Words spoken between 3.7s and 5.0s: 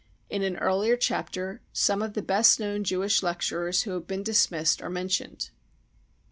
who have been dismissed are